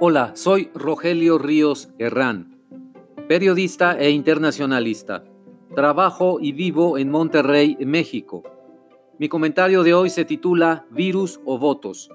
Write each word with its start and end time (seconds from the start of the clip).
Hola, 0.00 0.30
soy 0.36 0.70
Rogelio 0.74 1.38
Ríos 1.38 1.88
Herrán, 1.98 2.56
periodista 3.26 3.98
e 3.98 4.10
internacionalista. 4.10 5.24
Trabajo 5.74 6.38
y 6.40 6.52
vivo 6.52 6.98
en 6.98 7.10
Monterrey, 7.10 7.76
México. 7.80 8.44
Mi 9.18 9.28
comentario 9.28 9.82
de 9.82 9.94
hoy 9.94 10.08
se 10.08 10.24
titula 10.24 10.86
Virus 10.92 11.40
o 11.44 11.58
votos. 11.58 12.10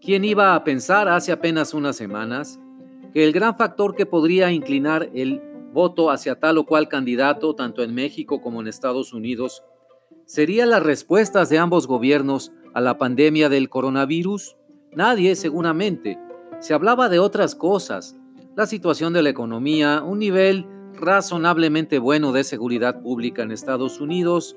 ¿Quién 0.00 0.24
iba 0.24 0.56
a 0.56 0.64
pensar 0.64 1.06
hace 1.06 1.30
apenas 1.30 1.74
unas 1.74 1.94
semanas 1.94 2.58
que 3.14 3.22
el 3.22 3.32
gran 3.32 3.56
factor 3.56 3.94
que 3.94 4.04
podría 4.04 4.50
inclinar 4.50 5.08
el 5.14 5.40
voto 5.72 6.10
hacia 6.10 6.40
tal 6.40 6.58
o 6.58 6.66
cual 6.66 6.88
candidato, 6.88 7.54
tanto 7.54 7.84
en 7.84 7.94
México 7.94 8.40
como 8.40 8.60
en 8.60 8.66
Estados 8.66 9.12
Unidos, 9.12 9.62
sería 10.26 10.66
las 10.66 10.82
respuestas 10.82 11.50
de 11.50 11.58
ambos 11.58 11.86
gobiernos 11.86 12.50
a 12.74 12.80
la 12.80 12.98
pandemia 12.98 13.48
del 13.48 13.68
coronavirus? 13.68 14.56
Nadie, 14.92 15.36
seguramente 15.36 16.18
se 16.62 16.74
hablaba 16.74 17.08
de 17.08 17.18
otras 17.18 17.56
cosas, 17.56 18.16
la 18.54 18.66
situación 18.66 19.12
de 19.12 19.22
la 19.22 19.30
economía, 19.30 20.00
un 20.00 20.20
nivel 20.20 20.64
razonablemente 20.94 21.98
bueno 21.98 22.30
de 22.30 22.44
seguridad 22.44 23.02
pública 23.02 23.42
en 23.42 23.50
Estados 23.50 24.00
Unidos, 24.00 24.54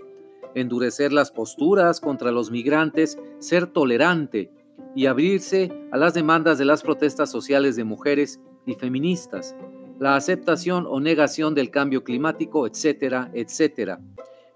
endurecer 0.53 1.11
las 1.11 1.31
posturas 1.31 1.99
contra 1.99 2.31
los 2.31 2.51
migrantes, 2.51 3.17
ser 3.39 3.65
tolerante 3.65 4.51
y 4.95 5.07
abrirse 5.07 5.71
a 5.91 5.97
las 5.97 6.13
demandas 6.13 6.59
de 6.59 6.65
las 6.65 6.83
protestas 6.83 7.31
sociales 7.31 7.75
de 7.75 7.85
mujeres 7.85 8.39
y 8.67 8.75
feministas, 8.75 9.55
la 9.99 10.15
aceptación 10.15 10.85
o 10.87 10.99
negación 10.99 11.55
del 11.55 11.71
cambio 11.71 12.03
climático, 12.03 12.67
etcétera, 12.67 13.31
etcétera. 13.33 13.99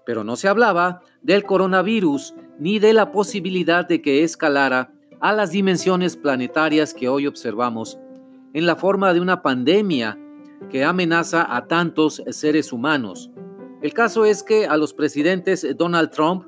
Pero 0.06 0.22
no 0.22 0.36
se 0.36 0.46
hablaba 0.46 1.02
del 1.20 1.42
coronavirus 1.42 2.32
ni 2.60 2.78
de 2.78 2.92
la 2.92 3.10
posibilidad 3.10 3.88
de 3.88 4.00
que 4.00 4.22
escalara 4.22 4.92
a 5.20 5.32
las 5.32 5.50
dimensiones 5.50 6.16
planetarias 6.16 6.94
que 6.94 7.08
hoy 7.08 7.26
observamos 7.26 7.98
en 8.54 8.66
la 8.66 8.76
forma 8.76 9.12
de 9.12 9.20
una 9.20 9.42
pandemia 9.42 10.18
que 10.70 10.84
amenaza 10.84 11.54
a 11.54 11.66
tantos 11.66 12.22
seres 12.30 12.72
humanos. 12.72 13.30
El 13.82 13.92
caso 13.92 14.24
es 14.24 14.42
que 14.42 14.66
a 14.66 14.76
los 14.76 14.92
presidentes 14.94 15.66
Donald 15.76 16.10
Trump, 16.10 16.46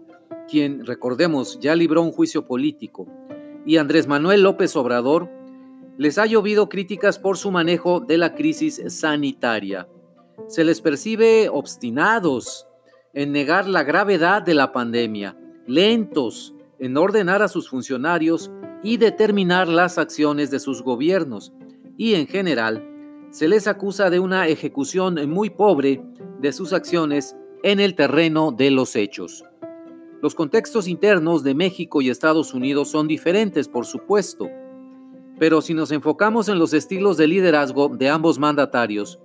quien 0.49 0.85
recordemos 0.85 1.59
ya 1.61 1.75
libró 1.75 2.03
un 2.03 2.13
juicio 2.13 2.47
político, 2.47 3.07
y 3.65 3.77
Andrés 3.77 4.07
Manuel 4.07 4.43
López 4.43 4.75
Obrador, 4.75 5.31
les 5.99 6.19
ha 6.19 6.27
llovido 6.27 6.69
críticas 6.69 7.19
por 7.19 7.37
su 7.37 7.51
manejo 7.51 8.01
de 8.01 8.19
la 8.19 8.35
crisis 8.35 8.83
sanitaria. 8.89 9.87
Se 10.49 10.65
les 10.65 10.81
percibe 10.81 11.49
obstinados 11.49 12.67
en 13.13 13.33
negar 13.33 13.69
la 13.69 13.85
gravedad 13.85 14.43
de 14.43 14.55
la 14.55 14.73
pandemia, 14.73 15.37
lentos 15.67 16.55
en 16.79 16.97
ordenar 16.97 17.43
a 17.43 17.49
sus 17.49 17.69
funcionarios 17.69 18.51
y 18.83 18.97
determinar 18.97 19.69
las 19.69 19.99
acciones 19.99 20.51
de 20.51 20.59
sus 20.59 20.83
gobiernos, 20.83 21.53
y 21.97 22.15
en 22.15 22.27
general 22.27 22.89
se 23.31 23.49
les 23.49 23.67
acusa 23.67 24.11
de 24.11 24.21
una 24.21 24.49
ejecución 24.49 25.31
muy 25.31 25.51
pobre 25.51 26.03
de 26.41 26.53
sus 26.53 26.73
acciones 26.73 27.37
en 27.63 27.81
el 27.81 27.95
terreno 27.95 28.53
de 28.53 28.71
los 28.71 28.97
hechos. 28.97 29.45
Los 30.21 30.35
contextos 30.35 30.87
internos 30.87 31.43
de 31.43 31.55
México 31.55 32.03
y 32.03 32.11
Estados 32.11 32.55
Unidos 32.55 32.91
son 32.91 33.09
diferentes, 33.09 33.69
por 33.69 33.87
supuesto, 33.87 34.49
pero 35.39 35.63
si 35.63 35.75
nos 35.75 35.91
enfocamos 35.91 36.49
en 36.49 36.59
los 36.59 36.75
estilos 36.75 37.17
de 37.17 37.27
liderazgo 37.27 37.89
de 37.89 38.09
ambos 38.09 38.39
mandatarios, 38.39 39.19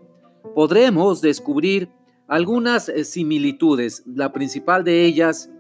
podremos 0.56 1.22
descubrir 1.22 1.92
algunas 2.28 2.92
similitudes. 3.04 4.04
La 4.08 4.32
principal 4.32 4.84
de 4.84 5.06
ellas 5.06 5.52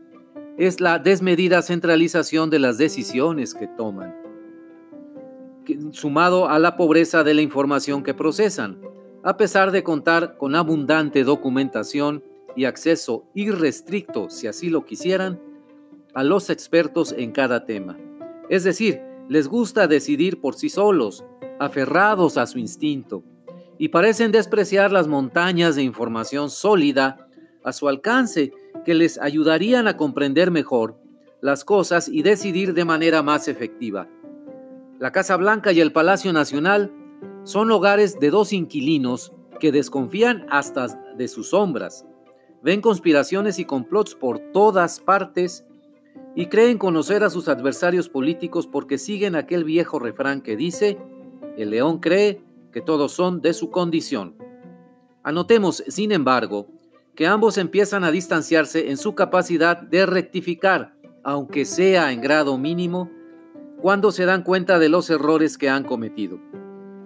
es 0.57 0.81
la 0.81 0.97
desmedida 0.97 1.61
centralización 1.61 2.49
de 2.49 2.59
las 2.59 2.77
decisiones 2.77 3.53
que 3.53 3.67
toman, 3.67 4.15
sumado 5.91 6.49
a 6.49 6.57
la 6.57 6.75
pobreza 6.75 7.23
de 7.23 7.35
la 7.35 7.41
información 7.41 8.01
que 8.01 8.15
procesan, 8.15 8.81
a 9.23 9.37
pesar 9.37 9.71
de 9.71 9.83
contar 9.83 10.37
con 10.37 10.55
abundante 10.55 11.23
documentación 11.23 12.23
y 12.55 12.65
acceso 12.65 13.25
irrestricto, 13.35 14.29
si 14.29 14.47
así 14.47 14.69
lo 14.69 14.85
quisieran, 14.85 15.39
a 16.15 16.23
los 16.23 16.49
expertos 16.49 17.13
en 17.15 17.31
cada 17.31 17.65
tema. 17.65 17.97
Es 18.49 18.63
decir, 18.63 19.01
les 19.29 19.47
gusta 19.47 19.87
decidir 19.87 20.41
por 20.41 20.55
sí 20.55 20.69
solos, 20.69 21.23
aferrados 21.59 22.37
a 22.37 22.47
su 22.47 22.57
instinto, 22.57 23.23
y 23.77 23.89
parecen 23.89 24.31
despreciar 24.31 24.91
las 24.91 25.07
montañas 25.07 25.75
de 25.75 25.83
información 25.83 26.49
sólida 26.49 27.26
a 27.67 27.73
su 27.73 27.89
alcance 27.89 28.53
que 28.85 28.93
les 28.93 29.19
ayudarían 29.19 29.89
a 29.89 29.97
comprender 29.97 30.51
mejor 30.51 30.97
las 31.41 31.65
cosas 31.65 32.07
y 32.07 32.23
decidir 32.23 32.73
de 32.73 32.85
manera 32.85 33.21
más 33.23 33.49
efectiva. 33.49 34.07
La 34.99 35.11
Casa 35.11 35.35
Blanca 35.35 35.73
y 35.73 35.81
el 35.81 35.91
Palacio 35.91 36.31
Nacional 36.31 36.93
son 37.43 37.69
hogares 37.71 38.21
de 38.21 38.29
dos 38.29 38.53
inquilinos 38.53 39.33
que 39.59 39.73
desconfían 39.73 40.45
hasta 40.49 40.87
de 41.17 41.27
sus 41.27 41.49
sombras, 41.49 42.05
ven 42.63 42.79
conspiraciones 42.79 43.59
y 43.59 43.65
complots 43.65 44.15
por 44.15 44.39
todas 44.39 45.01
partes 45.01 45.65
y 46.35 46.45
creen 46.45 46.77
conocer 46.77 47.23
a 47.25 47.29
sus 47.29 47.49
adversarios 47.49 48.07
políticos 48.07 48.65
porque 48.65 48.97
siguen 48.97 49.35
aquel 49.35 49.65
viejo 49.65 49.99
refrán 49.99 50.41
que 50.41 50.55
dice, 50.55 50.97
el 51.57 51.71
león 51.71 51.99
cree 51.99 52.41
que 52.71 52.79
todos 52.79 53.11
son 53.11 53.41
de 53.41 53.53
su 53.53 53.71
condición. 53.71 54.35
Anotemos, 55.21 55.83
sin 55.87 56.13
embargo, 56.13 56.67
que 57.17 57.25
ambos 57.25 57.57
empiezan 57.57 58.03
a 58.03 58.11
distanciarse 58.11 58.91
en 58.91 58.95
su 58.95 59.15
capacidad 59.15 59.81
de 59.81 60.05
rectificar, 60.05 60.93
aunque 61.23 61.65
sea 61.65 62.11
en 62.13 62.21
grado 62.21 62.59
mínimo, 62.59 63.09
cuando 63.81 64.11
se 64.11 64.25
dan 64.25 64.43
cuenta 64.43 64.77
de 64.77 64.87
los 64.87 65.09
errores 65.09 65.57
que 65.57 65.67
han 65.67 65.83
cometido. 65.83 66.39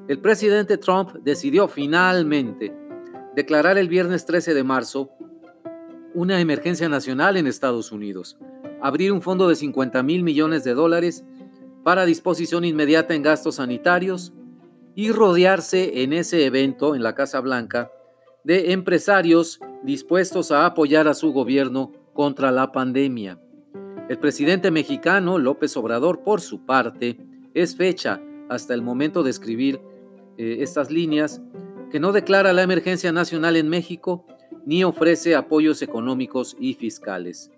El 0.10 0.20
presidente 0.20 0.78
Trump 0.78 1.14
decidió 1.24 1.70
finalmente 1.70 2.76
declarar 3.38 3.78
el 3.78 3.88
viernes 3.88 4.26
13 4.26 4.54
de 4.54 4.64
marzo 4.66 5.12
una 6.14 6.42
emergencia 6.42 6.90
nacional 6.90 7.38
en 7.38 7.48
Estados 7.48 7.94
Unidos, 7.94 8.38
abrir 8.82 9.14
un 9.14 9.22
fondo 9.22 9.48
de 9.48 9.56
50 9.56 10.04
mil 10.04 10.24
millones 10.24 10.66
de 10.66 10.74
dólares 10.74 11.24
para 11.86 12.04
disposición 12.04 12.66
inmediata 12.66 13.16
en 13.16 13.24
gastos 13.24 13.56
sanitarios 13.56 14.34
y 14.94 15.14
rodearse 15.14 16.04
en 16.04 16.12
ese 16.12 16.46
evento 16.46 16.96
en 16.96 17.04
la 17.04 17.16
Casa 17.16 17.40
Blanca 17.40 17.94
de 18.44 18.74
empresarios 18.74 19.62
dispuestos 19.84 20.52
a 20.52 20.66
apoyar 20.66 21.08
a 21.08 21.14
su 21.14 21.32
gobierno 21.32 21.92
contra 22.14 22.52
la 22.52 22.72
pandemia. 22.72 23.40
El 24.10 24.20
presidente 24.20 24.72
mexicano 24.72 25.38
López 25.38 25.76
Obrador, 25.78 26.24
por 26.24 26.42
su 26.42 26.66
parte, 26.66 27.18
es 27.54 27.76
fecha 27.76 28.22
hasta 28.50 28.74
el 28.74 28.82
momento 28.82 29.24
de 29.24 29.30
escribir 29.30 29.82
eh, 30.38 30.58
estas 30.60 30.92
líneas 30.92 31.42
que 31.90 32.00
no 32.00 32.12
declara 32.12 32.54
la 32.54 32.64
emergencia 32.64 33.12
nacional 33.12 33.56
en 33.56 33.70
México 33.70 34.26
ni 34.66 34.84
ofrece 34.84 35.36
apoyos 35.36 35.82
económicos 35.82 36.56
y 36.60 36.74
fiscales. 36.74 37.52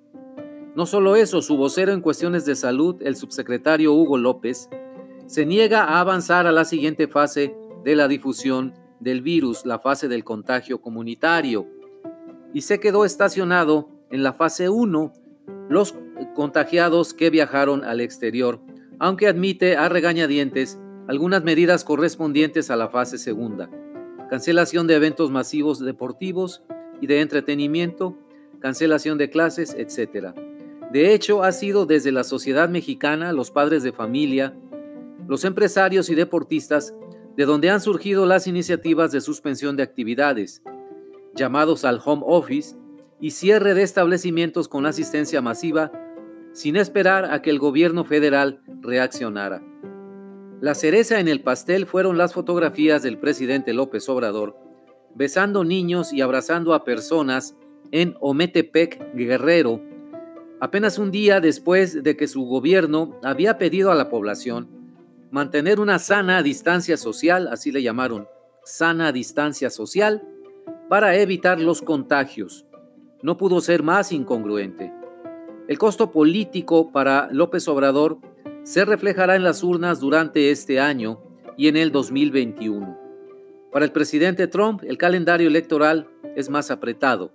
No 0.76 0.86
solo 0.86 1.16
eso, 1.16 1.42
su 1.42 1.58
vocero 1.58 1.92
en 1.92 2.02
cuestiones 2.02 2.46
de 2.46 2.56
salud, 2.56 2.96
el 3.02 3.16
subsecretario 3.16 3.94
Hugo 3.94 4.18
López, 4.18 4.70
se 5.28 5.46
niega 5.46 5.84
a 5.84 6.00
avanzar 6.00 6.48
a 6.48 6.52
la 6.52 6.66
siguiente 6.66 7.08
fase 7.08 7.56
de 7.84 7.96
la 7.96 8.08
difusión 8.08 8.74
del 9.00 9.22
virus, 9.22 9.66
la 9.66 9.80
fase 9.80 10.08
del 10.08 10.24
contagio 10.24 10.82
comunitario, 10.82 11.68
y 12.54 12.62
se 12.62 12.80
quedó 12.80 13.06
estacionado 13.06 13.90
en 14.10 14.24
la 14.24 14.34
fase 14.34 14.70
1 14.70 15.14
los 15.70 15.96
contagiados 16.36 17.14
que 17.14 17.30
viajaron 17.30 17.84
al 17.84 18.00
exterior, 18.00 18.62
aunque 19.00 19.28
admite 19.28 19.76
a 19.76 19.90
regañadientes 19.90 20.80
algunas 21.08 21.44
medidas 21.44 21.84
correspondientes 21.84 22.70
a 22.70 22.76
la 22.76 22.90
fase 22.90 23.18
segunda, 23.18 23.70
cancelación 24.30 24.88
de 24.88 24.96
eventos 24.96 25.32
masivos 25.32 25.80
deportivos 25.80 26.64
y 27.02 27.08
de 27.08 27.22
entretenimiento, 27.22 28.18
cancelación 28.60 29.18
de 29.18 29.30
clases, 29.30 29.76
etc. 29.78 30.34
De 30.92 31.14
hecho, 31.14 31.44
ha 31.44 31.52
sido 31.52 31.86
desde 31.86 32.12
la 32.12 32.24
sociedad 32.24 32.70
mexicana, 32.70 33.34
los 33.34 33.52
padres 33.52 33.84
de 33.84 33.92
familia, 33.92 34.56
los 35.28 35.44
empresarios 35.44 36.10
y 36.10 36.16
deportistas 36.16 36.94
de 37.36 37.46
donde 37.46 37.70
han 37.70 37.82
surgido 37.82 38.26
las 38.26 38.48
iniciativas 38.48 39.12
de 39.12 39.22
suspensión 39.22 39.76
de 39.76 39.84
actividades, 39.84 40.62
llamados 41.36 41.86
al 41.86 42.02
home 42.04 42.24
office 42.26 42.76
y 43.20 43.32
cierre 43.32 43.74
de 43.74 43.84
establecimientos 43.84 44.68
con 44.68 44.86
asistencia 44.86 45.42
masiva 45.42 45.92
sin 46.54 46.76
esperar 46.76 47.32
a 47.32 47.42
que 47.42 47.50
el 47.50 47.60
gobierno 47.60 48.04
federal 48.04 48.62
reaccionara. 48.82 49.64
La 50.62 50.76
cereza 50.76 51.20
en 51.20 51.28
el 51.28 51.42
pastel 51.42 51.86
fueron 51.86 52.18
las 52.18 52.34
fotografías 52.34 53.04
del 53.04 53.18
presidente 53.18 53.74
López 53.74 54.08
Obrador 54.08 54.64
besando 55.16 55.64
niños 55.64 56.14
y 56.14 56.22
abrazando 56.22 56.74
a 56.74 56.84
personas 56.84 57.56
en 57.92 58.16
Ometepec, 58.20 59.14
Guerrero, 59.14 59.82
apenas 60.60 60.98
un 60.98 61.12
día 61.12 61.40
después 61.40 62.04
de 62.04 62.18
que 62.18 62.28
su 62.28 62.46
gobierno 62.46 63.20
había 63.24 63.58
pedido 63.58 63.92
a 63.92 63.96
la 63.96 64.10
población 64.10 64.70
mantener 65.32 65.80
una 65.80 66.00
sana 66.00 66.44
distancia 66.44 66.96
social, 66.98 67.48
así 67.48 67.72
le 67.72 67.82
llamaron, 67.82 68.28
sana 68.64 69.12
distancia 69.12 69.70
social, 69.70 70.28
para 70.90 71.16
evitar 71.16 71.60
los 71.60 71.82
contagios. 71.82 72.66
No 73.22 73.38
pudo 73.38 73.62
ser 73.62 73.84
más 73.84 74.12
incongruente. 74.12 74.92
El 75.68 75.78
costo 75.78 76.12
político 76.12 76.92
para 76.92 77.30
López 77.32 77.68
Obrador 77.68 78.18
se 78.64 78.86
reflejará 78.86 79.36
en 79.36 79.44
las 79.44 79.64
urnas 79.64 80.00
durante 80.00 80.52
este 80.52 80.80
año 80.80 81.22
y 81.58 81.68
en 81.68 81.78
el 81.78 81.92
2021. 81.92 82.98
Para 83.72 83.86
el 83.86 83.92
presidente 83.92 84.48
Trump, 84.48 84.84
el 84.84 84.98
calendario 84.98 85.48
electoral 85.48 86.10
es 86.36 86.50
más 86.50 86.70
apretado. 86.70 87.32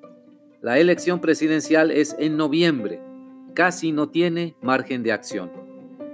La 0.60 0.78
elección 0.78 1.20
presidencial 1.20 1.90
es 1.90 2.16
en 2.18 2.36
noviembre. 2.36 3.00
Casi 3.54 3.92
no 3.92 4.10
tiene 4.10 4.56
margen 4.60 5.02
de 5.02 5.12
acción. 5.12 5.50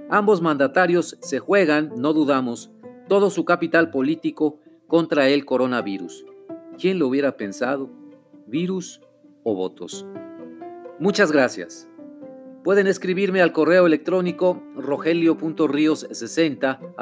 Ambos 0.08 0.40
mandatarios 0.40 1.18
se 1.20 1.40
juegan, 1.40 1.92
no 1.96 2.12
dudamos, 2.12 2.70
todo 3.08 3.30
su 3.30 3.44
capital 3.44 3.90
político 3.90 4.60
contra 4.86 5.28
el 5.28 5.44
coronavirus. 5.44 6.24
¿Quién 6.78 6.98
lo 6.98 7.08
hubiera 7.08 7.36
pensado? 7.36 7.90
¿Virus 8.46 9.02
o 9.42 9.54
votos? 9.54 10.06
Muchas 10.98 11.30
gracias. 11.32 11.88
Pueden 12.62 12.86
escribirme 12.86 13.42
al 13.42 13.52
correo 13.52 13.86
electrónico 13.86 14.62
rogelio.rios60 14.74 16.94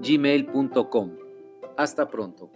gmail.com. 0.00 1.10
Hasta 1.76 2.08
pronto. 2.08 2.50